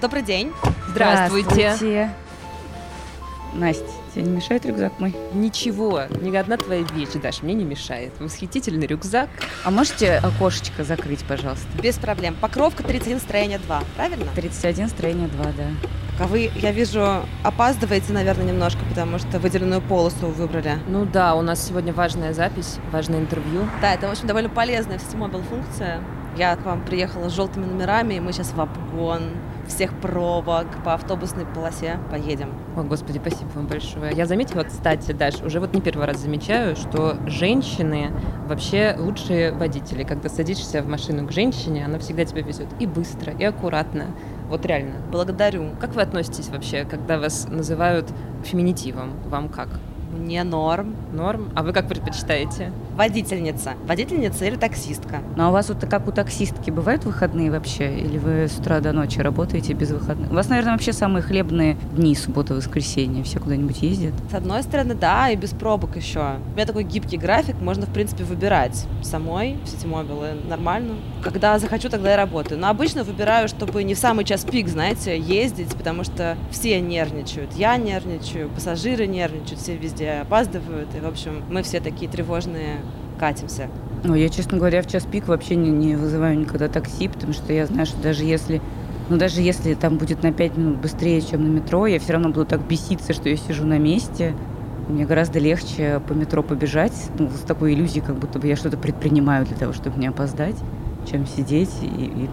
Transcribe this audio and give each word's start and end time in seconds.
Добрый 0.00 0.22
день. 0.22 0.50
Здравствуйте. 0.88 1.50
Здравствуйте. 1.50 2.10
Настя, 3.52 3.84
тебе 4.14 4.24
не 4.24 4.30
мешает 4.30 4.64
рюкзак 4.64 4.98
мой? 4.98 5.14
Ничего, 5.34 6.04
ни 6.22 6.34
одна 6.34 6.56
твоя 6.56 6.84
вещь, 6.94 7.10
Даш, 7.22 7.42
мне 7.42 7.52
не 7.52 7.64
мешает. 7.64 8.12
Восхитительный 8.18 8.86
рюкзак. 8.86 9.28
А 9.62 9.70
можете 9.70 10.14
окошечко 10.14 10.84
закрыть, 10.84 11.22
пожалуйста? 11.24 11.66
Без 11.82 11.98
проблем. 11.98 12.34
Покровка 12.40 12.82
31, 12.82 13.20
строение 13.20 13.58
2, 13.58 13.82
правильно? 13.96 14.26
31, 14.34 14.88
строение 14.88 15.28
2, 15.28 15.44
да. 15.44 15.64
А 16.18 16.26
вы, 16.26 16.50
я 16.54 16.72
вижу, 16.72 17.22
опаздываете, 17.42 18.14
наверное, 18.14 18.46
немножко, 18.46 18.80
потому 18.88 19.18
что 19.18 19.38
выделенную 19.38 19.82
полосу 19.82 20.28
выбрали. 20.28 20.78
Ну 20.88 21.04
да, 21.04 21.34
у 21.34 21.42
нас 21.42 21.66
сегодня 21.66 21.92
важная 21.92 22.32
запись, 22.32 22.78
важное 22.90 23.20
интервью. 23.20 23.68
Да, 23.82 23.92
это, 23.92 24.08
в 24.08 24.12
общем, 24.12 24.26
довольно 24.26 24.48
полезная 24.48 24.98
в 24.98 25.02
Ситимобил 25.02 25.42
функция. 25.42 26.00
Я 26.38 26.56
к 26.56 26.64
вам 26.64 26.84
приехала 26.84 27.28
с 27.28 27.34
желтыми 27.34 27.66
номерами, 27.66 28.14
и 28.14 28.20
мы 28.20 28.32
сейчас 28.32 28.52
в 28.52 28.60
обгон 28.60 29.24
всех 29.70 29.98
пробок 30.00 30.66
по 30.84 30.94
автобусной 30.94 31.46
полосе 31.46 31.98
поедем. 32.10 32.52
О, 32.76 32.82
господи, 32.82 33.18
спасибо 33.18 33.48
вам 33.54 33.66
большое. 33.66 34.12
Я 34.14 34.26
заметила, 34.26 34.64
кстати, 34.64 35.12
Даш, 35.12 35.40
уже 35.42 35.60
вот 35.60 35.72
не 35.72 35.80
первый 35.80 36.06
раз 36.06 36.18
замечаю, 36.18 36.76
что 36.76 37.16
женщины 37.26 38.10
вообще 38.46 38.94
лучшие 38.98 39.52
водители. 39.52 40.04
Когда 40.04 40.28
садишься 40.28 40.82
в 40.82 40.88
машину 40.88 41.26
к 41.26 41.32
женщине, 41.32 41.84
она 41.86 41.98
всегда 41.98 42.24
тебя 42.24 42.42
везет 42.42 42.68
и 42.78 42.86
быстро, 42.86 43.32
и 43.32 43.44
аккуратно. 43.44 44.06
Вот 44.48 44.66
реально. 44.66 44.96
Благодарю. 45.10 45.70
Как 45.80 45.94
вы 45.94 46.02
относитесь 46.02 46.48
вообще, 46.48 46.84
когда 46.84 47.18
вас 47.18 47.46
называют 47.48 48.12
феминитивом? 48.44 49.12
Вам 49.26 49.48
как? 49.48 49.68
Мне 50.10 50.42
норм. 50.42 50.96
Норм? 51.12 51.50
А 51.54 51.62
вы 51.62 51.72
как 51.72 51.86
предпочитаете? 51.86 52.72
Водительница. 53.00 53.76
Водительница 53.86 54.44
или 54.44 54.56
таксистка. 54.56 55.22
Ну 55.34 55.44
а 55.44 55.48
у 55.48 55.52
вас 55.52 55.70
вот 55.70 55.86
как 55.88 56.06
у 56.06 56.12
таксистки 56.12 56.70
бывают 56.70 57.06
выходные 57.06 57.50
вообще? 57.50 57.98
Или 57.98 58.18
вы 58.18 58.46
с 58.46 58.58
утра 58.58 58.80
до 58.80 58.92
ночи 58.92 59.20
работаете 59.20 59.72
без 59.72 59.90
выходных? 59.90 60.30
У 60.30 60.34
вас, 60.34 60.50
наверное, 60.50 60.72
вообще 60.72 60.92
самые 60.92 61.22
хлебные 61.22 61.78
дни, 61.96 62.14
суббота, 62.14 62.52
воскресенье. 62.52 63.24
Все 63.24 63.40
куда-нибудь 63.40 63.80
ездят? 63.80 64.12
С 64.30 64.34
одной 64.34 64.62
стороны, 64.62 64.92
да, 64.92 65.30
и 65.30 65.36
без 65.36 65.52
пробок 65.52 65.96
еще. 65.96 66.36
У 66.52 66.56
меня 66.56 66.66
такой 66.66 66.84
гибкий 66.84 67.16
график, 67.16 67.58
можно, 67.62 67.86
в 67.86 67.90
принципе, 67.90 68.22
выбирать 68.24 68.84
самой 69.02 69.56
в 69.64 69.66
сетимобилы. 69.66 70.32
Нормально. 70.46 70.96
Когда 71.22 71.58
захочу, 71.58 71.88
тогда 71.88 72.12
и 72.12 72.16
работаю. 72.18 72.60
Но 72.60 72.68
обычно 72.68 73.02
выбираю, 73.02 73.48
чтобы 73.48 73.82
не 73.82 73.94
в 73.94 73.98
самый 73.98 74.26
час 74.26 74.44
пик, 74.44 74.68
знаете, 74.68 75.18
ездить, 75.18 75.74
потому 75.74 76.04
что 76.04 76.36
все 76.50 76.78
нервничают. 76.82 77.54
Я 77.54 77.78
нервничаю, 77.78 78.50
пассажиры 78.50 79.06
нервничают, 79.06 79.58
все 79.58 79.74
везде 79.74 80.10
опаздывают. 80.20 80.94
И, 80.94 81.00
в 81.00 81.06
общем, 81.06 81.42
мы 81.48 81.62
все 81.62 81.80
такие 81.80 82.10
тревожные 82.10 82.80
катимся. 83.20 83.68
Ну, 84.02 84.14
я, 84.14 84.30
честно 84.30 84.56
говоря, 84.56 84.80
в 84.82 84.86
час 84.86 85.04
пик 85.04 85.28
вообще 85.28 85.54
не, 85.54 85.70
не 85.70 85.94
вызываю 85.94 86.38
никогда 86.38 86.68
такси, 86.68 87.06
потому 87.06 87.34
что 87.34 87.52
я 87.52 87.66
знаю, 87.66 87.86
что 87.86 88.02
даже 88.02 88.24
если 88.24 88.62
ну, 89.10 89.18
даже 89.18 89.42
если 89.42 89.74
там 89.74 89.98
будет 89.98 90.22
на 90.22 90.32
5 90.32 90.56
минут 90.56 90.78
быстрее, 90.78 91.20
чем 91.20 91.42
на 91.42 91.48
метро, 91.48 91.86
я 91.86 91.98
все 91.98 92.12
равно 92.12 92.28
буду 92.28 92.46
так 92.46 92.60
беситься, 92.66 93.12
что 93.12 93.28
я 93.28 93.36
сижу 93.36 93.66
на 93.66 93.76
месте. 93.76 94.34
Мне 94.88 95.04
гораздо 95.04 95.40
легче 95.40 96.00
по 96.06 96.12
метро 96.12 96.44
побежать, 96.44 96.92
ну, 97.18 97.28
с 97.28 97.40
такой 97.40 97.74
иллюзией, 97.74 98.04
как 98.04 98.16
будто 98.16 98.38
бы 98.38 98.46
я 98.46 98.54
что-то 98.54 98.76
предпринимаю 98.76 99.44
для 99.46 99.56
того, 99.56 99.72
чтобы 99.72 99.98
не 99.98 100.06
опоздать, 100.06 100.56
чем 101.10 101.26
сидеть 101.26 101.70
и, 101.82 101.86
и 101.86 102.28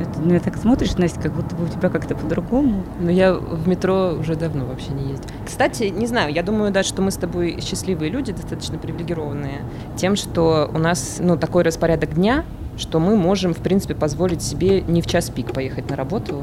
это, 0.00 0.20
ну, 0.20 0.38
так 0.40 0.56
смотришь, 0.56 0.96
Настя, 0.96 1.20
как 1.20 1.34
будто 1.34 1.54
бы 1.54 1.64
у 1.64 1.68
тебя 1.68 1.88
как-то 1.88 2.14
по-другому. 2.14 2.84
Но 3.00 3.10
я 3.10 3.34
в 3.34 3.68
метро 3.68 4.14
уже 4.18 4.34
давно 4.34 4.66
вообще 4.66 4.90
не 4.90 5.10
ездила. 5.10 5.30
Кстати, 5.46 5.84
не 5.84 6.06
знаю, 6.06 6.32
я 6.32 6.42
думаю, 6.42 6.72
да, 6.72 6.82
что 6.82 7.02
мы 7.02 7.10
с 7.10 7.16
тобой 7.16 7.60
счастливые 7.60 8.10
люди, 8.10 8.32
достаточно 8.32 8.78
привилегированные, 8.78 9.62
тем, 9.96 10.16
что 10.16 10.70
у 10.72 10.78
нас 10.78 11.18
ну, 11.20 11.36
такой 11.36 11.62
распорядок 11.62 12.14
дня, 12.14 12.44
что 12.76 12.98
мы 12.98 13.16
можем, 13.16 13.54
в 13.54 13.58
принципе, 13.58 13.94
позволить 13.94 14.42
себе 14.42 14.80
не 14.82 15.00
в 15.00 15.06
час 15.06 15.30
пик 15.30 15.52
поехать 15.52 15.88
на 15.90 15.96
работу, 15.96 16.42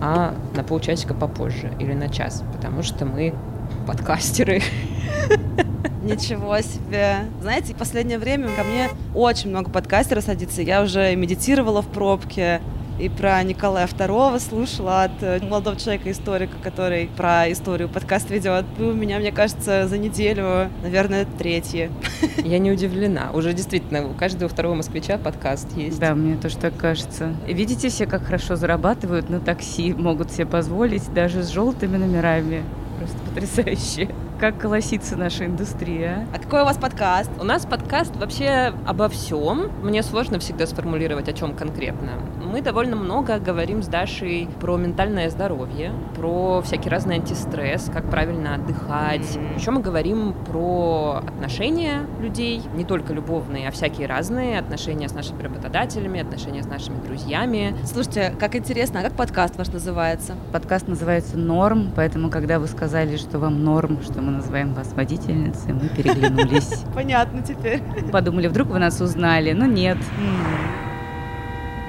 а 0.00 0.34
на 0.54 0.64
полчасика 0.64 1.14
попозже 1.14 1.72
или 1.78 1.92
на 1.92 2.08
час, 2.08 2.42
потому 2.56 2.82
что 2.82 3.04
мы 3.04 3.34
подкастеры. 3.86 4.62
Ничего 6.02 6.60
себе. 6.60 7.16
Знаете, 7.40 7.74
в 7.74 7.76
последнее 7.76 8.18
время 8.18 8.48
ко 8.56 8.64
мне 8.64 8.88
очень 9.14 9.50
много 9.50 9.70
подкастеров 9.70 10.24
садится. 10.24 10.62
Я 10.62 10.82
уже 10.82 11.14
медитировала 11.16 11.82
в 11.82 11.86
пробке, 11.86 12.60
и 12.98 13.08
про 13.08 13.42
Николая 13.42 13.86
II 13.86 14.38
слушала 14.40 15.04
от 15.04 15.22
э, 15.22 15.40
молодого 15.42 15.76
человека, 15.76 16.10
историка, 16.10 16.56
который 16.62 17.08
про 17.16 17.50
историю 17.50 17.88
подкаст 17.88 18.30
ведет. 18.30 18.64
Вы 18.76 18.90
у 18.90 18.94
меня, 18.94 19.18
мне 19.18 19.32
кажется, 19.32 19.86
за 19.86 19.98
неделю, 19.98 20.70
наверное, 20.82 21.26
третье. 21.38 21.90
Я 22.38 22.58
не 22.58 22.72
удивлена. 22.72 23.30
Уже 23.32 23.52
действительно 23.52 24.08
у 24.08 24.14
каждого 24.14 24.48
второго 24.48 24.74
москвича 24.74 25.18
подкаст 25.18 25.76
есть. 25.76 25.98
Да, 25.98 26.14
мне 26.14 26.36
тоже 26.36 26.56
так 26.56 26.76
кажется. 26.76 27.34
И 27.46 27.54
видите 27.54 27.88
все, 27.88 28.06
как 28.06 28.24
хорошо 28.24 28.56
зарабатывают 28.56 29.30
на 29.30 29.40
такси, 29.40 29.92
могут 29.92 30.32
себе 30.32 30.46
позволить 30.46 31.12
даже 31.12 31.42
с 31.42 31.48
желтыми 31.48 31.96
номерами. 31.96 32.62
Просто 32.98 33.18
потрясающе 33.28 34.08
как 34.38 34.58
колосится 34.58 35.16
наша 35.16 35.46
индустрия. 35.46 36.26
А 36.32 36.38
какой 36.38 36.62
у 36.62 36.64
вас 36.64 36.76
подкаст? 36.76 37.30
У 37.40 37.44
нас 37.44 37.66
подкаст 37.66 38.14
вообще 38.16 38.72
обо 38.86 39.08
всем. 39.08 39.72
Мне 39.82 40.02
сложно 40.04 40.38
всегда 40.38 40.66
сформулировать, 40.66 41.28
о 41.28 41.32
чем 41.32 41.56
конкретно. 41.56 42.12
Мы 42.44 42.62
довольно 42.62 42.94
много 42.94 43.38
говорим 43.40 43.82
с 43.82 43.88
Дашей 43.88 44.48
про 44.60 44.76
ментальное 44.76 45.28
здоровье, 45.28 45.92
про 46.14 46.62
всякий 46.62 46.88
разный 46.88 47.16
антистресс, 47.16 47.90
как 47.92 48.08
правильно 48.08 48.54
отдыхать. 48.54 49.22
Mm-hmm. 49.22 49.58
Еще 49.58 49.70
мы 49.72 49.80
говорим 49.80 50.34
про 50.46 51.20
отношения 51.26 52.06
людей, 52.20 52.62
не 52.74 52.84
только 52.84 53.12
любовные, 53.12 53.68
а 53.68 53.70
всякие 53.72 54.06
разные. 54.06 54.60
Отношения 54.60 55.08
с 55.08 55.14
нашими 55.14 55.42
работодателями, 55.42 56.20
отношения 56.20 56.62
с 56.62 56.66
нашими 56.66 57.04
друзьями. 57.04 57.74
Слушайте, 57.84 58.32
как 58.38 58.54
интересно, 58.54 59.00
а 59.00 59.02
как 59.02 59.14
подкаст 59.14 59.56
ваш 59.56 59.68
называется? 59.68 60.36
Подкаст 60.52 60.86
называется 60.86 61.36
«Норм», 61.36 61.90
поэтому, 61.94 62.30
когда 62.30 62.60
вы 62.60 62.68
сказали, 62.68 63.16
что 63.16 63.38
вам 63.40 63.64
норм, 63.64 63.98
что 64.02 64.27
мы 64.28 64.36
называем 64.36 64.74
вас 64.74 64.92
водительницей, 64.92 65.72
мы 65.72 65.88
переглянулись. 65.88 66.84
Понятно 66.94 67.42
теперь. 67.42 67.82
Подумали, 68.12 68.46
вдруг 68.46 68.68
вы 68.68 68.78
нас 68.78 69.00
узнали, 69.00 69.52
но 69.52 69.64
нет. 69.64 69.96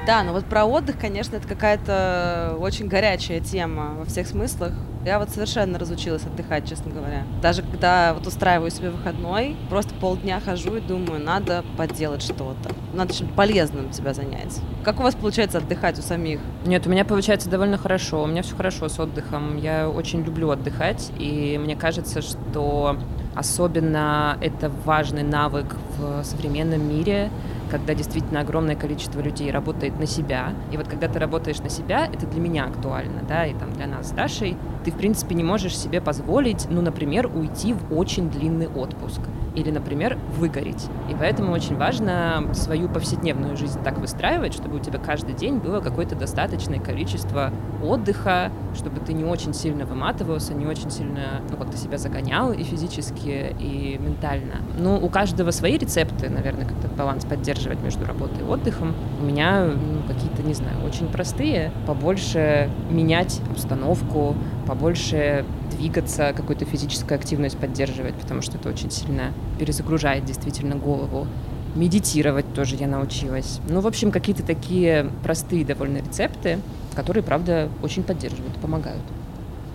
Да, 0.10 0.24
но 0.24 0.34
вот 0.34 0.46
про 0.46 0.66
отдых, 0.66 0.98
конечно, 0.98 1.36
это 1.36 1.48
какая-то 1.48 2.58
очень 2.60 2.88
горячая 2.88 3.42
тема 3.42 3.94
во 3.96 4.06
всех 4.06 4.26
смыслах. 4.26 4.74
Я 5.06 5.20
вот 5.20 5.30
совершенно 5.30 5.78
разучилась 5.78 6.24
отдыхать, 6.24 6.68
честно 6.68 6.92
говоря. 6.92 7.26
Даже 7.44 7.62
когда 7.62 8.16
вот 8.16 8.26
устраиваю 8.26 8.72
себе 8.72 8.90
выходной, 8.90 9.56
просто 9.70 9.94
полдня 9.94 10.40
хожу 10.40 10.78
и 10.78 10.82
думаю, 10.82 11.24
надо 11.24 11.64
поделать 11.78 12.24
что-то. 12.24 12.72
Надо 12.92 13.14
чем-то 13.14 13.36
полезным 13.36 13.94
себя 13.94 14.16
занять. 14.16 14.60
Как 14.84 15.00
у 15.00 15.04
вас 15.04 15.14
получается 15.14 15.60
отдыхать 15.60 16.00
у 16.00 16.02
самих? 16.02 16.40
Нет, 16.66 16.88
у 16.88 16.90
меня 16.90 17.06
получается 17.06 17.48
довольно 17.48 17.78
хорошо. 17.78 18.24
У 18.24 18.26
меня 18.26 18.42
все 18.42 18.56
хорошо 18.56 18.90
с 18.90 19.00
отдыхом. 19.00 19.58
Я 19.58 19.88
очень 19.88 20.24
люблю 20.24 20.50
отдыхать, 20.50 21.12
и 21.20 21.60
мне 21.62 21.76
кажется, 21.76 22.24
что 22.24 22.98
особенно 23.36 24.40
это 24.42 24.72
важный 24.86 25.22
навык 25.22 25.76
в 26.00 26.24
современном 26.24 26.90
мире, 26.90 27.30
когда 27.70 27.94
действительно 27.94 28.42
огромное 28.42 28.76
количество 28.76 29.22
людей 29.22 29.52
работает 29.52 30.00
на 30.00 30.06
себя. 30.06 30.54
И 30.72 30.78
вот 30.78 30.88
когда 30.88 31.08
ты 31.08 31.20
работаешь 31.20 31.60
на 31.60 31.70
себя, 31.70 32.08
это 32.12 32.26
для 32.28 32.40
меня 32.40 32.66
актуально, 32.66 33.22
да, 33.28 33.46
и 33.46 33.54
там 33.54 33.72
для 33.74 33.88
нас 33.88 34.10
с 34.10 34.12
Дашей, 34.12 34.58
ты, 34.84 34.92
в 34.92 34.96
принципе, 34.96 35.36
не 35.36 35.44
можешь 35.44 35.78
себе 35.78 36.02
позволить, 36.02 36.68
ну, 36.70 36.82
например, 36.82 37.28
уйти 37.28 37.74
в 37.74 37.94
очень 37.94 38.30
длинный 38.30 38.68
отпуск 38.68 39.22
или, 39.56 39.72
например, 39.72 40.18
выгореть. 40.38 40.88
И 41.10 41.16
поэтому 41.18 41.52
очень 41.52 41.76
важно 41.76 42.44
свою 42.54 42.88
повседневную 42.88 43.58
жизнь 43.58 43.82
так 43.84 43.98
выстраивать, 44.00 44.54
чтобы 44.54 44.78
у 44.78 44.80
тебя 44.80 45.00
каждый 45.00 45.34
день 45.34 45.58
было 45.58 45.82
какое-то 45.82 46.16
достаточное 46.16 46.80
количество 46.80 47.52
отдыха, 47.84 48.52
чтобы 48.74 49.00
ты 49.00 49.14
не 49.14 49.24
очень 49.24 49.54
сильно 49.54 49.86
выматывался, 49.86 50.54
не 50.54 50.66
очень 50.66 50.92
сильно, 50.92 51.42
ну, 51.50 51.58
как-то 51.58 51.78
себя 51.78 51.98
загонял 51.98 52.52
и 52.52 52.64
физически, 52.64 53.56
и 53.60 54.00
ментально. 54.00 54.56
Ну, 54.78 54.96
у 54.96 55.10
каждого 55.10 55.52
свои 55.52 55.78
рецепты, 55.78 56.30
наверное, 56.30 56.66
как 56.66 56.80
этот 56.80 56.96
баланс 56.96 57.26
поддерживать 57.26 57.59
между 57.68 58.06
работой 58.06 58.40
и 58.40 58.44
отдыхом. 58.44 58.94
У 59.22 59.26
меня 59.26 59.66
ну, 59.66 60.02
какие-то, 60.08 60.44
не 60.44 60.54
знаю, 60.54 60.84
очень 60.86 61.08
простые. 61.08 61.72
Побольше 61.86 62.70
менять 62.90 63.42
обстановку, 63.52 64.36
побольше 64.68 65.46
двигаться, 65.72 66.34
какую-то 66.36 66.66
физическую 66.66 67.18
активность 67.18 67.58
поддерживать, 67.58 68.16
потому 68.16 68.42
что 68.42 68.58
это 68.58 68.70
очень 68.70 68.92
сильно 68.92 69.34
перезагружает 69.58 70.26
действительно 70.26 70.76
голову. 70.76 71.28
Медитировать 71.76 72.52
тоже 72.54 72.76
я 72.76 72.88
научилась. 72.88 73.60
Ну, 73.70 73.80
в 73.82 73.88
общем, 73.88 74.12
какие-то 74.12 74.44
такие 74.44 75.12
простые 75.24 75.64
довольно 75.66 75.98
рецепты, 75.98 76.60
которые, 76.96 77.24
правда, 77.24 77.70
очень 77.84 78.04
поддерживают, 78.04 78.56
помогают. 78.56 79.04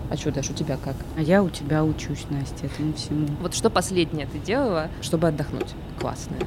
А 0.09 0.17
что, 0.17 0.31
Даш, 0.31 0.49
у 0.49 0.53
тебя 0.53 0.77
как? 0.83 0.95
А 1.17 1.21
я 1.21 1.41
у 1.41 1.49
тебя 1.49 1.83
учусь, 1.83 2.25
Настя, 2.29 2.67
этому 2.67 2.93
всему. 2.93 3.27
Вот 3.41 3.55
что 3.55 3.69
последнее 3.69 4.27
ты 4.27 4.37
делала, 4.37 4.89
чтобы 5.01 5.27
отдохнуть? 5.27 5.73
Классное. 5.99 6.39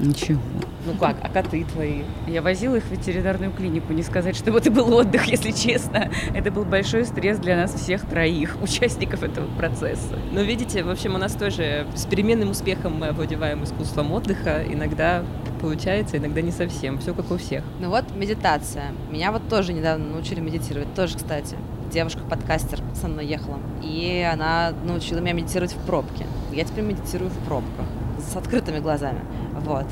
Ничего. 0.00 0.40
Ну 0.86 0.94
как, 0.98 1.16
а 1.22 1.28
коты 1.28 1.64
твои? 1.64 2.02
Я 2.26 2.42
возила 2.42 2.76
их 2.76 2.84
в 2.84 2.90
ветеринарную 2.90 3.52
клинику. 3.52 3.92
Не 3.92 4.02
сказать, 4.02 4.36
что 4.36 4.56
это 4.56 4.70
был 4.70 4.92
отдых, 4.94 5.24
если 5.26 5.50
честно. 5.50 6.10
Это 6.34 6.50
был 6.50 6.64
большой 6.64 7.04
стресс 7.04 7.38
для 7.38 7.56
нас 7.56 7.72
всех 7.74 8.06
троих 8.06 8.56
участников 8.62 9.22
этого 9.22 9.46
процесса. 9.56 10.18
Ну, 10.32 10.42
видите, 10.42 10.82
в 10.82 10.90
общем, 10.90 11.14
у 11.14 11.18
нас 11.18 11.32
тоже 11.32 11.86
с 11.94 12.04
переменным 12.06 12.50
успехом 12.50 12.98
мы 12.98 13.08
овладеваем 13.08 13.64
искусством 13.64 14.12
отдыха. 14.12 14.62
Иногда 14.68 15.24
получается, 15.60 16.18
иногда 16.18 16.42
не 16.42 16.50
совсем. 16.50 16.98
Все 16.98 17.14
как 17.14 17.30
у 17.30 17.38
всех. 17.38 17.64
Ну 17.80 17.88
вот 17.88 18.04
медитация. 18.14 18.92
Меня 19.10 19.32
вот 19.32 19.48
тоже 19.48 19.72
недавно 19.72 20.06
научили 20.06 20.40
медитировать. 20.40 20.92
Тоже, 20.94 21.16
кстати. 21.16 21.56
Девушка-подкастер 21.90 22.80
со 22.94 23.08
мной 23.08 23.26
ехала. 23.26 23.58
И 23.82 24.28
она 24.30 24.72
научила 24.84 25.20
меня 25.20 25.32
медитировать 25.32 25.72
в 25.72 25.78
пробке. 25.86 26.26
Я 26.52 26.64
теперь 26.64 26.84
медитирую 26.84 27.30
в 27.30 27.38
пробках. 27.46 27.86
С 28.32 28.36
открытыми 28.36 28.78
глазами. 28.78 29.20
Вот. 29.60 29.86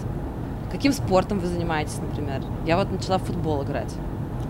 Каким 0.70 0.93
спортом 0.93 1.38
вы 1.38 1.46
занимаетесь, 1.46 1.99
например? 1.99 2.43
Я 2.67 2.76
вот 2.76 2.90
начала 2.90 3.19
в 3.19 3.23
футбол 3.25 3.62
играть. 3.62 3.94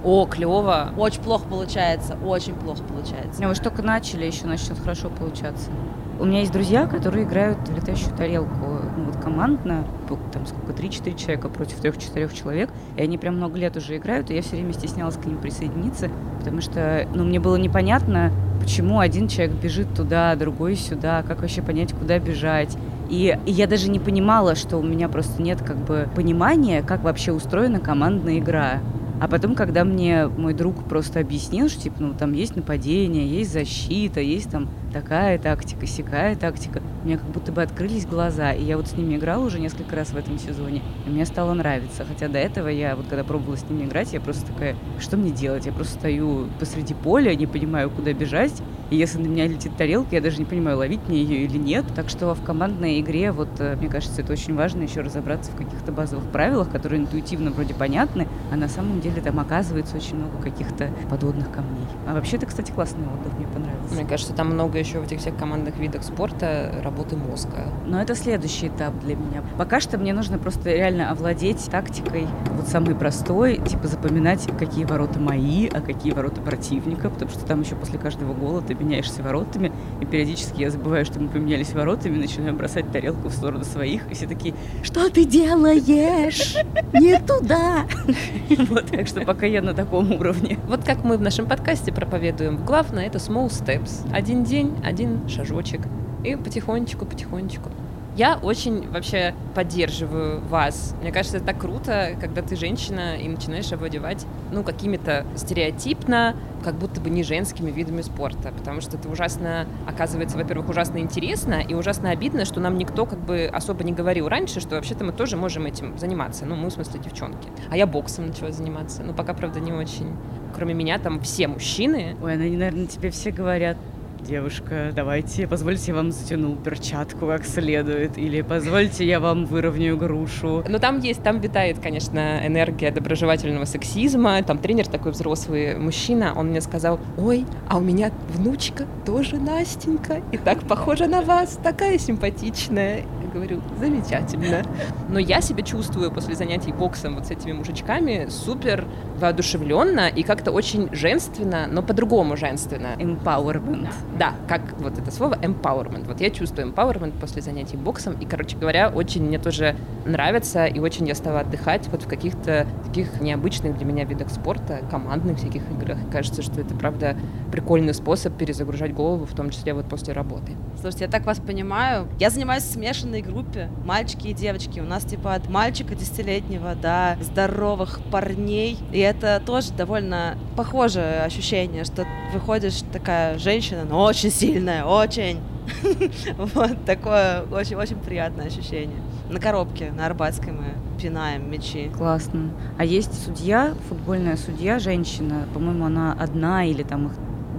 О, 0.05 0.27
клево. 0.27 0.91
Очень 0.97 1.23
плохо 1.23 1.45
получается, 1.49 2.17
очень 2.25 2.55
плохо 2.55 2.83
получается. 2.83 3.41
Ну, 3.41 3.49
вы 3.49 3.55
же 3.55 3.61
только 3.61 3.83
начали, 3.83 4.25
еще 4.25 4.47
начнет 4.47 4.79
хорошо 4.79 5.11
получаться. 5.11 5.71
У 6.19 6.25
меня 6.25 6.41
есть 6.41 6.53
друзья, 6.53 6.87
которые 6.87 7.25
играют 7.25 7.59
в 7.69 7.75
летающую 7.75 8.15
тарелку, 8.17 8.81
ну, 8.97 9.05
вот 9.07 9.17
командно, 9.17 9.85
там 10.33 10.47
сколько, 10.47 10.73
3-4 10.73 11.17
человека 11.17 11.49
против 11.49 11.81
3-4 11.81 12.33
человек, 12.35 12.71
и 12.97 13.03
они 13.03 13.19
прям 13.19 13.37
много 13.37 13.59
лет 13.59 13.77
уже 13.77 13.97
играют, 13.97 14.31
и 14.31 14.35
я 14.35 14.43
все 14.43 14.57
время 14.57 14.73
стеснялась 14.73 15.17
к 15.17 15.25
ним 15.25 15.39
присоединиться, 15.39 16.11
потому 16.39 16.61
что, 16.61 17.09
ну, 17.15 17.25
мне 17.25 17.41
было 17.41 17.57
непонятно, 17.57 18.31
почему 18.61 19.01
один 19.01 19.27
человек 19.27 19.57
бежит 19.57 19.95
туда, 19.95 20.37
другой 20.37 20.77
сюда, 20.77 21.25
как 21.27 21.41
вообще 21.41 21.63
понять, 21.63 21.93
куда 21.93 22.19
бежать. 22.19 22.77
И, 23.13 23.39
я 23.45 23.67
даже 23.67 23.91
не 23.91 23.99
понимала, 23.99 24.55
что 24.55 24.79
у 24.79 24.83
меня 24.83 25.07
просто 25.07 25.43
нет 25.43 25.61
как 25.61 25.77
бы 25.77 26.09
понимания, 26.17 26.83
как 26.83 27.05
вообще 27.05 27.33
устроена 27.33 27.79
командная 27.79 28.39
игра. 28.39 28.81
А 29.23 29.29
потом, 29.29 29.55
когда 29.55 29.85
мне 29.85 30.27
мой 30.27 30.53
друг 30.53 30.83
просто 30.89 31.21
объяснил, 31.21 31.69
что 31.69 31.83
типа, 31.83 31.97
ну 32.01 32.13
там 32.13 32.33
есть 32.33 32.57
нападение, 32.57 33.25
есть 33.25 33.53
защита, 33.53 34.19
есть 34.19 34.51
там 34.51 34.69
такая 34.93 35.39
тактика, 35.39 35.87
сякая 35.87 36.35
тактика, 36.35 36.83
у 37.05 37.07
меня 37.07 37.19
как 37.19 37.29
будто 37.29 37.53
бы 37.53 37.63
открылись 37.63 38.05
глаза. 38.05 38.51
И 38.51 38.65
я 38.65 38.77
вот 38.77 38.89
с 38.89 38.97
ними 38.97 39.15
играла 39.15 39.45
уже 39.45 39.61
несколько 39.61 39.95
раз 39.95 40.09
в 40.09 40.17
этом 40.17 40.41
сезоне, 40.41 40.83
и 41.07 41.11
мне 41.11 41.25
стало 41.25 41.55
нравиться. 41.55 42.05
Хотя 42.05 42.27
до 42.27 42.41
этого 42.41 42.67
я, 42.67 42.97
вот 42.97 43.07
когда 43.07 43.23
пробовала 43.23 43.57
с 43.57 43.63
ними 43.71 43.85
играть, 43.85 44.13
я 44.13 44.21
просто 44.21 44.45
такая, 44.47 44.75
что 44.99 45.17
мне 45.17 45.31
делать? 45.31 45.67
Я 45.67 45.73
просто 45.73 45.95
стою 46.01 46.49
посреди 46.59 46.95
поля, 46.95 47.33
не 47.37 47.47
понимаю, 47.47 47.91
куда 47.91 48.13
бежать, 48.13 48.61
и 48.93 48.97
если 48.97 49.19
на 49.19 49.27
меня 49.27 49.47
летит 49.47 49.75
тарелка, 49.75 50.17
я 50.17 50.21
даже 50.21 50.39
не 50.39 50.45
понимаю, 50.45 50.77
ловить 50.77 51.01
мне 51.09 51.23
ее 51.23 51.45
или 51.45 51.57
нет. 51.57 51.87
Так 51.95 52.11
что 52.11 52.35
в 52.35 52.43
командной 52.43 53.01
игре, 53.01 53.33
вот, 53.33 53.49
э, 53.59 53.75
мне 53.77 53.89
кажется, 53.89 54.21
это 54.21 54.33
очень 54.35 54.55
важно 54.55 54.83
еще 54.83 55.01
разобраться 55.01 55.51
в 55.51 55.57
каких-то 55.57 55.93
базовых 55.93 56.27
правилах, 56.27 56.71
которые 56.71 57.01
интуитивно 57.01 57.53
вроде 57.53 57.73
понятны, 57.73 58.29
а 58.51 58.57
на 58.57 58.69
самом 58.69 59.01
деле 59.01 59.12
там 59.21 59.39
оказывается 59.39 59.97
очень 59.97 60.17
много 60.17 60.39
каких-то 60.43 60.91
подводных 61.11 61.51
камней. 61.51 61.87
А 62.07 62.15
вообще 62.15 62.37
это, 62.37 62.47
кстати, 62.47 62.71
классный 62.71 63.05
отдых, 63.07 63.33
мне 63.39 63.47
понравился. 63.47 63.95
Мне 63.95 64.05
кажется, 64.05 64.33
там 64.33 64.49
много 64.49 64.79
еще 64.79 65.01
в 65.01 65.05
этих 65.05 65.21
всех 65.21 65.37
командных 65.37 65.77
видах 65.77 66.03
спорта 66.03 66.81
работы 66.83 67.17
мозга. 67.17 67.69
Но 67.87 68.01
это 68.01 68.15
следующий 68.15 68.69
этап 68.69 68.99
для 69.01 69.17
меня. 69.17 69.43
Пока 69.59 69.81
что 69.81 69.99
мне 69.99 70.13
нужно 70.13 70.39
просто 70.39 70.71
реально 70.71 71.11
овладеть 71.11 71.65
тактикой, 71.71 72.27
вот 72.57 72.69
самый 72.69 72.95
простой, 72.95 73.59
типа 73.59 73.89
запоминать, 73.89 74.47
какие 74.59 74.85
ворота 74.85 75.19
мои, 75.19 75.69
а 75.69 75.81
какие 75.81 76.13
ворота 76.13 76.41
противника, 76.41 77.11
потому 77.11 77.31
что 77.31 77.45
там 77.45 77.63
еще 77.63 77.75
после 77.77 77.99
каждого 77.99 78.35
гола 78.35 78.63
ты 78.63 78.75
меняешься 78.75 79.23
воротами, 79.23 79.73
и 80.01 80.07
периодически 80.07 80.63
я 80.63 80.71
забываю, 80.71 81.05
что 81.05 81.21
мы 81.21 81.29
поменялись 81.29 81.73
воротами, 81.73 82.17
начинаю 82.17 82.55
бросать 82.55 82.91
тарелку 82.91 83.29
в 83.29 83.33
сторону 83.33 83.65
своих, 83.65 84.11
и 84.11 84.15
все 84.15 84.27
такие, 84.27 84.55
что 84.83 85.09
ты 85.11 85.25
делаешь? 85.25 86.57
Не 86.93 87.19
туда! 87.21 87.85
Вот, 88.73 88.93
так 89.03 89.09
что 89.09 89.21
пока 89.23 89.47
я 89.47 89.63
на 89.63 89.75
таком 89.75 90.13
уровне. 90.13 90.61
Вот 90.69 90.85
как 90.85 91.03
мы 91.03 91.17
в 91.19 91.21
нашем 91.21 91.47
подкасте 91.47 91.93
проповедуем, 91.93 92.65
главное 92.65 93.05
это 93.07 93.19
small 93.19 93.49
steps. 93.49 94.09
Один 94.13 94.45
день, 94.45 94.77
один 94.85 95.29
шажочек. 95.29 95.81
И 96.23 96.37
потихонечку, 96.37 97.05
потихонечку. 97.05 97.71
Я 98.15 98.39
очень 98.43 98.91
вообще 98.91 99.35
поддерживаю 99.55 100.41
вас. 100.43 100.95
Мне 101.01 101.11
кажется, 101.13 101.39
это 101.39 101.47
так 101.47 101.59
круто, 101.59 102.15
когда 102.21 102.43
ты 102.43 102.57
женщина 102.57 103.17
и 103.17 103.27
начинаешь 103.27 103.73
овладевать, 103.73 104.27
ну, 104.51 104.63
какими-то 104.63 105.25
стереотипно, 105.35 106.37
как 106.63 106.77
будто 106.77 107.01
бы 107.01 107.09
не 107.09 107.23
женскими 107.23 107.71
видами 107.71 108.03
спорта, 108.03 108.53
потому 108.53 108.83
что 108.83 108.99
это 108.99 109.09
ужасно, 109.09 109.67
оказывается, 109.87 110.37
во-первых, 110.37 110.69
ужасно 110.69 110.99
интересно 110.99 111.63
и 111.67 111.73
ужасно 111.73 112.11
обидно, 112.11 112.45
что 112.45 112.61
нам 112.61 112.77
никто 112.77 113.07
как 113.07 113.19
бы 113.19 113.49
особо 113.51 113.83
не 113.83 113.93
говорил 113.93 114.29
раньше, 114.29 114.61
что 114.61 114.77
вообще-то 114.77 115.05
мы 115.05 115.13
тоже 115.13 115.39
можем 115.39 115.65
этим 115.65 115.97
заниматься, 115.97 116.45
ну, 116.45 116.55
мы, 116.55 116.69
в 116.69 116.73
смысле, 116.73 117.01
девчонки. 117.01 117.49
А 117.71 117.79
я 117.79 117.87
боксом 117.87 118.27
начала 118.27 118.53
заниматься, 118.53 119.03
ну, 119.03 119.15
пока, 119.15 119.33
правда, 119.33 119.59
не 119.59 119.73
очень. 119.73 120.15
Кроме 120.55 120.75
меня 120.75 120.99
там 120.99 121.19
все 121.21 121.49
мужчины. 121.49 122.15
Ой, 122.23 122.35
они, 122.35 122.59
наверное, 122.59 122.87
тебе 122.87 123.11
все 123.11 123.31
говорят, 123.31 123.79
девушка, 124.23 124.93
давайте, 124.95 125.47
позвольте 125.47 125.93
я 125.93 125.97
вам 125.97 126.13
затяну 126.13 126.57
перчатку 126.57 127.27
как 127.27 127.45
следует, 127.45 128.17
или 128.19 128.43
позвольте 128.43 129.07
я 129.07 129.21
вам 129.21 129.47
выровняю 129.47 129.97
грушу. 129.97 130.65
Ну, 130.69 130.79
там 130.79 131.01
есть, 131.01 131.23
там 131.23 131.41
витает, 131.41 131.79
конечно, 131.81 132.41
энергия 132.47 132.91
доброжелательного 132.91 133.65
сексизма. 133.65 134.43
Там 134.43 134.59
тренер 134.59 134.87
такой 134.87 135.13
взрослый 135.13 135.77
мужчина, 135.77 136.33
он 136.37 136.49
мне 136.49 136.61
сказал, 136.61 137.01
ой, 137.19 137.45
а 137.69 137.79
у 137.79 137.81
меня 137.81 138.11
внучка 138.31 138.87
тоже 139.05 139.37
Настенька, 139.37 140.23
и 140.33 140.39
так 140.39 140.61
похожа 140.61 141.07
на 141.07 141.23
вас, 141.23 141.59
такая 141.63 141.99
симпатичная 141.99 143.05
говорю, 143.33 143.61
замечательно. 143.81 144.63
Но 145.09 145.19
я 145.19 145.41
себя 145.41 145.63
чувствую 145.63 146.11
после 146.11 146.35
занятий 146.35 146.73
боксом 146.73 147.15
вот 147.17 147.27
с 147.27 147.31
этими 147.31 147.53
мужичками 147.53 148.27
супер 148.29 148.85
воодушевленно 149.19 150.09
и 150.09 150.23
как-то 150.23 150.53
очень 150.53 150.89
женственно, 150.93 151.67
но 151.69 151.83
по-другому 151.83 152.37
женственно. 152.37 152.95
Empowerment. 152.99 153.89
Да, 154.19 154.35
как 154.47 154.79
вот 154.79 154.99
это 154.99 155.11
слово 155.11 155.35
empowerment. 155.37 156.07
Вот 156.07 156.21
я 156.21 156.31
чувствую 156.31 156.69
empowerment 156.69 157.19
после 157.19 157.41
занятий 157.41 157.77
боксом, 157.77 158.15
и, 158.21 158.27
короче 158.27 158.57
говоря, 158.57 158.91
очень 158.91 159.25
мне 159.25 159.39
тоже 159.39 159.75
нравится, 160.05 160.67
и 160.67 160.79
очень 160.81 161.09
я 161.09 161.15
стала 161.15 161.41
отдыхать 161.41 161.89
вот 161.89 162.03
в 162.03 162.09
каких-то 162.09 162.67
таких 162.85 163.21
необычных 163.21 163.77
для 163.79 163.87
меня 163.87 164.05
видах 164.05 164.29
спорта, 164.29 164.81
командных 164.91 165.39
всяких 165.39 165.63
играх. 165.71 165.99
Кажется, 166.11 166.43
что 166.43 166.61
это, 166.61 166.75
правда, 166.75 167.17
прикольный 167.51 167.95
способ 167.95 168.37
перезагружать 168.37 168.93
голову, 168.93 169.25
в 169.25 169.35
том 169.35 169.49
числе 169.51 169.73
вот 169.73 169.87
после 169.87 170.13
работы. 170.13 170.53
Слушайте, 170.83 171.05
я 171.05 171.11
так 171.13 171.25
вас 171.27 171.39
понимаю. 171.39 172.09
Я 172.19 172.29
занимаюсь 172.29 172.65
в 172.65 172.73
смешанной 172.73 173.23
группе, 173.23 173.69
мальчики 173.85 174.27
и 174.27 174.33
девочки. 174.33 174.81
У 174.81 174.85
нас 174.85 175.05
типа 175.05 175.35
от 175.35 175.49
мальчика 175.49 175.95
десятилетнего 175.95 176.75
до 176.75 177.17
здоровых 177.21 178.01
парней. 178.11 178.77
И 178.91 178.99
это 178.99 179.41
тоже 179.47 179.73
довольно 179.73 180.37
похожее 180.57 181.23
ощущение, 181.23 181.85
что 181.85 182.05
выходишь 182.35 182.83
такая 182.93 183.39
женщина, 183.39 183.85
но 183.85 184.03
очень 184.03 184.33
сильная, 184.33 184.85
очень. 184.85 185.41
Вот 186.37 186.85
такое 186.85 187.43
очень-очень 187.43 188.01
приятное 188.01 188.47
ощущение. 188.47 188.99
На 189.31 189.39
коробке, 189.39 189.93
на 189.93 190.07
Арбатской 190.07 190.53
мы 190.53 190.65
пинаем 191.01 191.49
мячи. 191.49 191.91
Классно. 191.91 192.51
А 192.77 192.85
есть 192.85 193.25
судья, 193.25 193.75
футбольная 193.89 194.37
судья, 194.37 194.81
женщина, 194.81 195.47
по-моему, 195.55 195.85
она 195.85 196.17
одна 196.19 196.65
или 196.65 196.83
там 196.83 197.07
их 197.07 197.13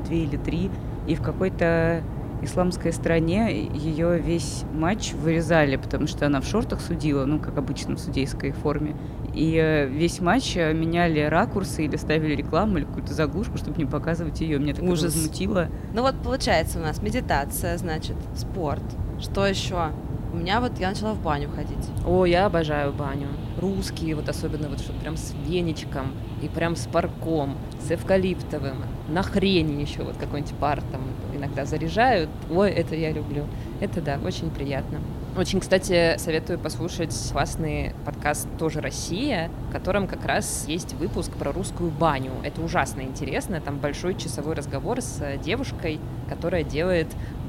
две 0.06 0.24
или 0.24 0.36
три, 0.36 0.70
и 1.08 1.16
в 1.16 1.22
какой-то 1.22 2.04
исламской 2.44 2.94
стране 2.94 3.70
ее 3.74 4.20
весь 4.20 4.64
матч 4.74 5.14
вырезали, 5.14 5.76
потому 5.78 6.08
что 6.08 6.26
она 6.26 6.42
в 6.42 6.46
шортах 6.46 6.82
судила, 6.82 7.26
ну, 7.26 7.40
как 7.40 7.58
обычно 7.58 7.96
в 7.96 8.00
судейской 8.00 8.52
форме. 8.52 8.96
И 9.34 9.56
э, 9.56 9.88
весь 9.88 10.20
матч 10.20 10.56
э, 10.56 10.74
меняли 10.74 11.22
ракурсы 11.22 11.86
или 11.86 11.96
ставили 11.96 12.36
рекламу 12.36 12.78
или 12.78 12.86
какую-то 12.86 13.14
заглушку, 13.14 13.58
чтобы 13.58 13.78
не 13.78 13.86
показывать 13.86 14.42
ее. 14.42 14.60
Меня 14.60 14.74
так 14.74 14.84
Ужас. 14.84 15.14
это 15.14 15.18
возмутило. 15.18 15.68
Ну 15.94 16.02
вот 16.02 16.16
получается 16.24 16.80
у 16.80 16.82
нас 16.82 17.02
медитация, 17.02 17.78
значит, 17.78 18.16
спорт. 18.36 18.84
Что 19.20 19.46
еще? 19.46 19.92
У 20.34 20.36
меня 20.36 20.60
вот 20.60 20.80
я 20.80 20.90
начала 20.90 21.14
в 21.14 21.22
баню 21.22 21.48
ходить. 21.56 21.92
О, 22.08 22.26
я 22.26 22.48
обожаю 22.48 22.92
баню. 22.92 23.28
Русские, 23.62 24.16
вот 24.16 24.28
особенно 24.28 24.68
вот 24.68 24.80
что 24.80 24.92
прям 24.94 25.16
с 25.16 25.32
веничком 25.46 26.08
и 26.42 26.48
прям 26.48 26.76
с 26.76 26.88
парком, 26.88 27.56
с 27.80 27.92
эвкалиптовым. 27.92 28.84
На 29.10 29.22
хрени 29.22 29.80
еще 29.80 30.02
вот 30.02 30.18
какой-нибудь 30.18 30.56
пар 30.56 30.82
там 30.92 31.02
иногда 31.36 31.66
заряжают. 31.66 32.32
Ой, 32.50 32.72
это 32.72 32.96
я 32.96 33.12
люблю. 33.12 33.46
Это 33.80 34.02
да, 34.02 34.18
очень 34.26 34.50
приятно. 34.50 35.02
Очень, 35.38 35.60
кстати, 35.60 36.18
советую 36.18 36.58
послушать 36.58 37.16
классный 37.32 37.94
подкаст 38.04 38.48
«Тоже 38.58 38.82
Россия», 38.82 39.52
в 39.70 39.72
котором 39.72 40.08
как 40.08 40.26
раз 40.26 40.66
есть 40.68 40.94
выпуск 40.94 41.32
про 41.34 41.52
русскую 41.52 41.92
баню. 41.92 42.32
Это 42.44 42.60
ужасно 42.62 43.02
интересно. 43.02 43.62
Там 43.62 43.78
большой 43.78 44.16
часовой 44.16 44.56
разговор 44.56 45.00
с 45.00 45.38
девушкой, 45.44 46.00
которая 46.28 46.64
делает 46.64 47.08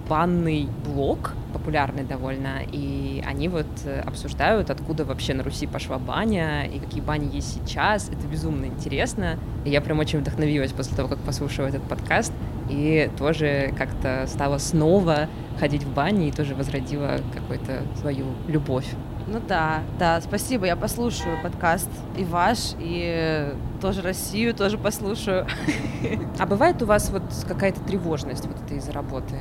банный 0.08 0.68
блог, 0.84 1.32
популярный 1.52 2.04
довольно, 2.04 2.61
и 2.70 3.23
они 3.26 3.49
вот 3.49 3.66
обсуждают, 4.04 4.70
откуда 4.70 5.04
вообще 5.04 5.34
на 5.34 5.42
Руси 5.42 5.66
пошла 5.66 5.99
баня, 5.99 6.66
и 6.66 6.78
какие 6.78 7.00
бани 7.00 7.34
есть 7.34 7.54
сейчас. 7.54 8.08
Это 8.08 8.26
безумно 8.26 8.66
интересно. 8.66 9.38
И 9.64 9.70
я 9.70 9.80
прям 9.80 9.99
очень 9.99 10.18
вдохновилась 10.20 10.73
после 10.73 10.96
того, 10.96 11.08
как 11.08 11.18
послушала 11.18 11.68
этот 11.68 11.82
подкаст, 11.84 12.32
и 12.68 13.11
тоже 13.18 13.73
как-то 13.78 14.26
стала 14.26 14.58
снова 14.58 15.28
ходить 15.58 15.84
в 15.84 15.94
бане 15.94 16.28
и 16.28 16.32
тоже 16.32 16.54
возродила 16.54 17.20
какую-то 17.32 17.82
свою 18.00 18.26
любовь 18.49 18.87
Ну 19.28 19.40
да, 19.46 19.82
да, 19.99 20.20
спасибо, 20.20 20.66
я 20.66 20.75
послушаю 20.75 21.38
подкаст 21.42 21.90
и 22.16 22.25
ваш, 22.25 22.75
и 22.78 23.52
тоже 23.80 24.02
Россию 24.02 24.54
тоже 24.54 24.78
послушаю. 24.78 25.46
А 26.38 26.46
бывает 26.46 26.82
у 26.82 26.87
вас 26.87 27.11
вот 27.11 27.23
какая-то 27.46 27.80
тревожность 27.80 28.46
вот 28.46 28.56
это 28.62 28.75
из-за 28.75 28.92
работы? 28.92 29.37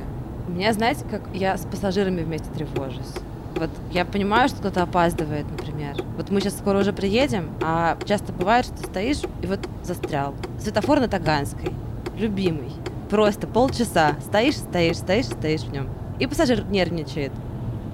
Меня, 0.54 0.72
знаете, 0.72 1.04
как 1.10 1.22
я 1.34 1.58
с 1.58 1.62
пассажирами 1.62 2.22
вместе 2.22 2.48
тревожусь. 2.54 3.12
Вот 3.56 3.70
я 3.90 4.04
понимаю, 4.04 4.48
что 4.48 4.58
кто-то 4.58 4.84
опаздывает, 4.84 5.50
например. 5.50 5.96
Вот 6.16 6.30
мы 6.30 6.40
сейчас 6.40 6.56
скоро 6.56 6.78
уже 6.78 6.92
приедем, 6.92 7.50
а 7.60 7.98
часто 8.06 8.32
бывает, 8.32 8.64
что 8.66 8.76
стоишь 8.86 9.22
и 9.42 9.48
вот 9.48 9.58
застрял. 9.82 10.32
Светофор 10.60 11.00
на 11.00 11.08
Таганской, 11.08 11.72
любимый. 12.16 12.70
Просто 13.10 13.48
полчаса 13.48 14.14
стоишь, 14.24 14.58
стоишь, 14.58 14.98
стоишь, 14.98 15.26
стоишь 15.26 15.62
в 15.62 15.72
нем. 15.72 15.88
И 16.20 16.26
пассажир 16.28 16.64
нервничает. 16.66 17.32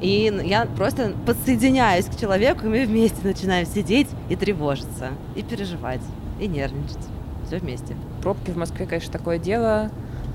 И 0.02 0.30
я 0.44 0.66
просто 0.66 1.14
подсоединяюсь 1.24 2.06
к 2.06 2.20
человеку, 2.20 2.66
и 2.66 2.68
мы 2.68 2.84
вместе 2.84 3.26
начинаем 3.26 3.64
сидеть 3.64 4.08
и 4.28 4.36
тревожиться, 4.36 5.12
и 5.34 5.42
переживать, 5.42 6.02
и 6.38 6.46
нервничать. 6.46 7.06
Все 7.46 7.56
вместе. 7.56 7.96
Пробки 8.22 8.50
в 8.50 8.58
Москве, 8.58 8.84
конечно, 8.84 9.10
такое 9.10 9.38
дело. 9.38 9.90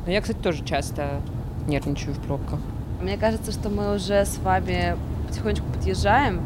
Но 0.07 0.11
я, 0.11 0.21
кстати, 0.21 0.39
тоже 0.39 0.65
часто 0.65 1.21
нервничаю 1.67 2.13
в 2.13 2.19
пробках. 2.19 2.59
Мне 3.01 3.17
кажется, 3.17 3.51
что 3.51 3.69
мы 3.69 3.95
уже 3.95 4.25
с 4.25 4.37
вами 4.39 4.95
потихонечку 5.27 5.65
подъезжаем. 5.73 6.41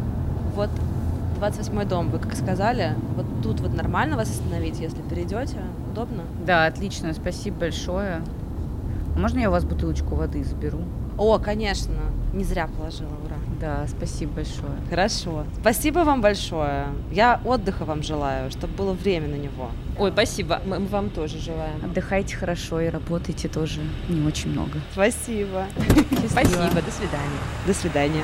Вот 0.55 0.69
28 1.37 1.87
дом, 1.87 2.09
вы 2.09 2.19
как 2.19 2.35
сказали, 2.35 2.95
вот 3.15 3.25
тут 3.41 3.61
вот 3.61 3.73
нормально 3.73 4.17
вас 4.17 4.29
остановить, 4.29 4.79
если 4.79 5.01
перейдете? 5.01 5.57
Удобно? 5.91 6.23
Да, 6.45 6.65
отлично, 6.65 7.13
спасибо 7.13 7.59
большое. 7.61 8.21
Можно 9.15 9.39
я 9.39 9.49
у 9.49 9.51
вас 9.51 9.63
бутылочку 9.63 10.15
воды 10.15 10.43
заберу? 10.43 10.79
О, 11.19 11.37
конечно, 11.37 11.93
не 12.31 12.45
зря 12.45 12.67
положила, 12.67 13.09
ура. 13.25 13.35
Да, 13.59 13.85
спасибо 13.87 14.35
большое. 14.35 14.71
Хорошо. 14.89 15.43
Спасибо 15.59 15.99
вам 15.99 16.21
большое. 16.21 16.85
Я 17.11 17.41
отдыха 17.43 17.83
вам 17.83 18.03
желаю, 18.03 18.49
чтобы 18.51 18.73
было 18.73 18.93
время 18.93 19.27
на 19.27 19.35
него. 19.35 19.69
Ой, 19.97 20.11
спасибо. 20.13 20.61
Мы 20.65 20.79
вам 20.85 21.09
тоже 21.09 21.37
желаем. 21.37 21.83
Отдыхайте 21.83 22.37
хорошо 22.37 22.79
и 22.79 22.87
работайте 22.87 23.49
тоже 23.49 23.81
не 24.07 24.25
очень 24.25 24.51
много. 24.51 24.79
Спасибо. 24.93 25.65
Спасибо. 26.29 26.69
До 26.73 26.91
свидания. 26.91 27.39
До 27.67 27.73
свидания. 27.73 28.23